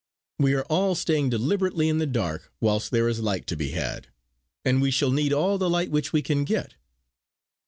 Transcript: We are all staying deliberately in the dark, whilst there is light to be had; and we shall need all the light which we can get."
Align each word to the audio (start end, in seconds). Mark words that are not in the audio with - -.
We 0.39 0.55
are 0.55 0.63
all 0.63 0.95
staying 0.95 1.29
deliberately 1.29 1.87
in 1.87 1.99
the 1.99 2.07
dark, 2.07 2.51
whilst 2.59 2.89
there 2.89 3.07
is 3.07 3.19
light 3.19 3.45
to 3.45 3.55
be 3.55 3.69
had; 3.73 4.07
and 4.65 4.81
we 4.81 4.89
shall 4.89 5.11
need 5.11 5.31
all 5.31 5.59
the 5.59 5.69
light 5.69 5.91
which 5.91 6.11
we 6.11 6.23
can 6.23 6.43
get." 6.43 6.73